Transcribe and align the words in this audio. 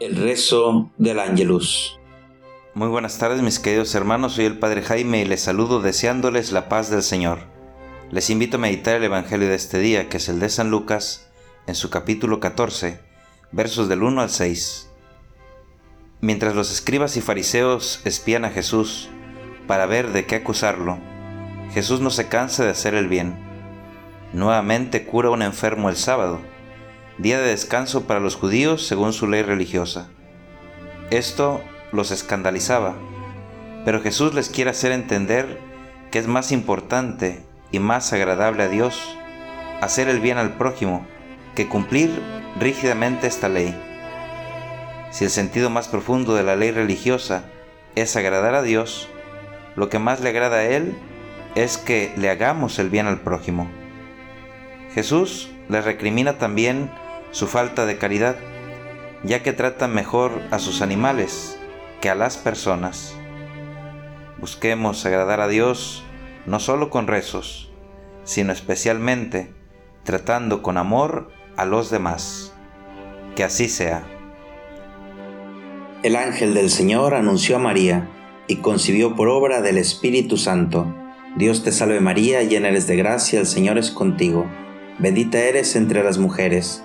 El 0.00 0.14
rezo 0.14 0.92
del 0.96 1.18
Ángelus. 1.18 1.98
Muy 2.72 2.86
buenas 2.86 3.18
tardes 3.18 3.42
mis 3.42 3.58
queridos 3.58 3.96
hermanos, 3.96 4.34
soy 4.34 4.44
el 4.44 4.56
Padre 4.56 4.82
Jaime 4.82 5.22
y 5.22 5.24
les 5.24 5.40
saludo 5.40 5.80
deseándoles 5.80 6.52
la 6.52 6.68
paz 6.68 6.88
del 6.88 7.02
Señor. 7.02 7.40
Les 8.12 8.30
invito 8.30 8.58
a 8.58 8.60
meditar 8.60 8.94
el 8.94 9.02
Evangelio 9.02 9.48
de 9.48 9.56
este 9.56 9.80
día, 9.80 10.08
que 10.08 10.18
es 10.18 10.28
el 10.28 10.38
de 10.38 10.50
San 10.50 10.70
Lucas, 10.70 11.28
en 11.66 11.74
su 11.74 11.90
capítulo 11.90 12.38
14, 12.38 13.00
versos 13.50 13.88
del 13.88 14.04
1 14.04 14.20
al 14.20 14.30
6. 14.30 14.88
Mientras 16.20 16.54
los 16.54 16.70
escribas 16.70 17.16
y 17.16 17.20
fariseos 17.20 18.00
espían 18.04 18.44
a 18.44 18.50
Jesús 18.50 19.08
para 19.66 19.86
ver 19.86 20.12
de 20.12 20.26
qué 20.26 20.36
acusarlo, 20.36 21.00
Jesús 21.72 22.00
no 22.00 22.10
se 22.10 22.28
cansa 22.28 22.62
de 22.62 22.70
hacer 22.70 22.94
el 22.94 23.08
bien. 23.08 23.36
Nuevamente 24.32 25.04
cura 25.04 25.30
un 25.30 25.42
enfermo 25.42 25.88
el 25.88 25.96
sábado 25.96 26.40
día 27.18 27.40
de 27.40 27.48
descanso 27.48 28.06
para 28.06 28.20
los 28.20 28.36
judíos 28.36 28.86
según 28.86 29.12
su 29.12 29.26
ley 29.26 29.42
religiosa. 29.42 30.08
Esto 31.10 31.60
los 31.90 32.10
escandalizaba, 32.12 32.94
pero 33.84 34.00
Jesús 34.00 34.34
les 34.34 34.48
quiere 34.48 34.70
hacer 34.70 34.92
entender 34.92 35.58
que 36.10 36.18
es 36.18 36.28
más 36.28 36.52
importante 36.52 37.44
y 37.72 37.80
más 37.80 38.12
agradable 38.12 38.62
a 38.62 38.68
Dios 38.68 39.16
hacer 39.80 40.08
el 40.08 40.20
bien 40.20 40.38
al 40.38 40.54
prójimo 40.54 41.06
que 41.54 41.68
cumplir 41.68 42.10
rígidamente 42.58 43.26
esta 43.26 43.48
ley. 43.48 43.74
Si 45.10 45.24
el 45.24 45.30
sentido 45.30 45.70
más 45.70 45.88
profundo 45.88 46.34
de 46.34 46.44
la 46.44 46.56
ley 46.56 46.70
religiosa 46.70 47.44
es 47.94 48.14
agradar 48.16 48.54
a 48.54 48.62
Dios, 48.62 49.08
lo 49.74 49.88
que 49.88 49.98
más 49.98 50.20
le 50.20 50.28
agrada 50.28 50.58
a 50.58 50.64
Él 50.64 50.96
es 51.54 51.78
que 51.78 52.12
le 52.16 52.30
hagamos 52.30 52.78
el 52.78 52.90
bien 52.90 53.06
al 53.06 53.20
prójimo. 53.20 53.68
Jesús 54.94 55.50
les 55.68 55.84
recrimina 55.84 56.38
también 56.38 56.90
su 57.30 57.46
falta 57.46 57.86
de 57.86 57.98
caridad, 57.98 58.36
ya 59.24 59.42
que 59.42 59.52
tratan 59.52 59.94
mejor 59.94 60.42
a 60.50 60.58
sus 60.58 60.82
animales 60.82 61.58
que 62.00 62.10
a 62.10 62.14
las 62.14 62.36
personas. 62.36 63.14
Busquemos 64.38 65.04
agradar 65.04 65.40
a 65.40 65.48
Dios 65.48 66.04
no 66.46 66.60
solo 66.60 66.90
con 66.90 67.06
rezos, 67.06 67.72
sino 68.24 68.52
especialmente 68.52 69.52
tratando 70.04 70.62
con 70.62 70.78
amor 70.78 71.30
a 71.56 71.64
los 71.64 71.90
demás. 71.90 72.52
Que 73.34 73.44
así 73.44 73.68
sea. 73.68 74.04
El 76.02 76.16
ángel 76.16 76.54
del 76.54 76.70
Señor 76.70 77.14
anunció 77.14 77.56
a 77.56 77.58
María 77.58 78.08
y 78.46 78.56
concibió 78.56 79.16
por 79.16 79.28
obra 79.28 79.60
del 79.60 79.76
Espíritu 79.76 80.36
Santo. 80.36 80.94
Dios 81.36 81.62
te 81.62 81.72
salve 81.72 82.00
María, 82.00 82.42
llena 82.42 82.68
eres 82.68 82.86
de 82.86 82.96
gracia, 82.96 83.40
el 83.40 83.46
Señor 83.46 83.78
es 83.78 83.90
contigo. 83.90 84.46
Bendita 84.98 85.38
eres 85.38 85.76
entre 85.76 86.02
las 86.02 86.18
mujeres 86.18 86.84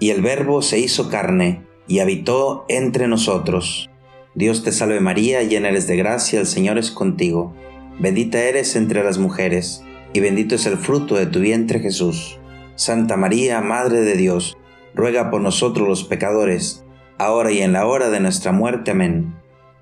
Y 0.00 0.10
el 0.10 0.22
Verbo 0.22 0.62
se 0.62 0.80
hizo 0.80 1.08
carne 1.08 1.64
y 1.86 2.00
habitó 2.00 2.64
entre 2.68 3.06
nosotros. 3.06 3.90
Dios 4.34 4.62
te 4.62 4.72
salve 4.72 5.00
María, 5.00 5.42
llena 5.42 5.68
eres 5.68 5.86
de 5.86 5.96
gracia, 5.96 6.40
el 6.40 6.46
Señor 6.46 6.78
es 6.78 6.90
contigo. 6.90 7.54
Bendita 7.98 8.40
eres 8.40 8.76
entre 8.76 9.04
las 9.04 9.18
mujeres, 9.18 9.84
y 10.12 10.20
bendito 10.20 10.54
es 10.54 10.66
el 10.66 10.78
fruto 10.78 11.16
de 11.16 11.26
tu 11.26 11.40
vientre 11.40 11.80
Jesús. 11.80 12.38
Santa 12.76 13.16
María, 13.16 13.60
Madre 13.60 14.00
de 14.00 14.16
Dios, 14.16 14.56
ruega 14.94 15.30
por 15.30 15.42
nosotros 15.42 15.86
los 15.86 16.04
pecadores, 16.04 16.84
ahora 17.18 17.52
y 17.52 17.60
en 17.60 17.72
la 17.72 17.86
hora 17.86 18.08
de 18.08 18.20
nuestra 18.20 18.52
muerte. 18.52 18.92
Amén. 18.92 19.34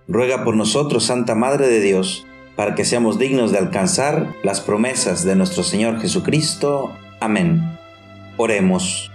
Ruega 0.08 0.42
por 0.42 0.56
nosotros, 0.56 1.04
Santa 1.04 1.34
Madre 1.34 1.68
de 1.68 1.80
Dios, 1.80 2.26
para 2.56 2.74
que 2.74 2.84
seamos 2.84 3.18
dignos 3.18 3.52
de 3.52 3.58
alcanzar 3.58 4.34
las 4.42 4.60
promesas 4.60 5.24
de 5.24 5.36
nuestro 5.36 5.62
Señor 5.62 6.00
Jesucristo. 6.00 6.90
Amén. 7.20 7.78
Oremos. 8.36 9.12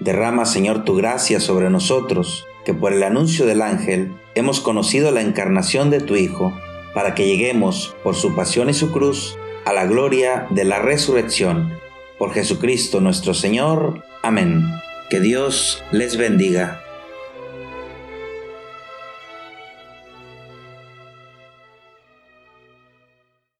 Derrama, 0.00 0.44
Señor, 0.44 0.84
tu 0.84 0.94
gracia 0.94 1.40
sobre 1.40 1.70
nosotros, 1.70 2.46
que 2.64 2.74
por 2.74 2.92
el 2.92 3.02
anuncio 3.02 3.46
del 3.46 3.62
ángel 3.62 4.12
hemos 4.34 4.60
conocido 4.60 5.10
la 5.10 5.22
encarnación 5.22 5.90
de 5.90 6.00
tu 6.00 6.16
Hijo, 6.16 6.52
para 6.94 7.14
que 7.14 7.26
lleguemos, 7.26 7.96
por 8.02 8.14
su 8.14 8.34
pasión 8.34 8.70
y 8.70 8.74
su 8.74 8.92
cruz, 8.92 9.38
a 9.64 9.72
la 9.72 9.86
gloria 9.86 10.46
de 10.50 10.64
la 10.64 10.78
resurrección. 10.78 11.78
Por 12.18 12.32
Jesucristo 12.32 13.00
nuestro 13.00 13.34
Señor. 13.34 14.04
Amén. 14.22 14.62
Que 15.10 15.20
Dios 15.20 15.82
les 15.90 16.16
bendiga. 16.16 16.83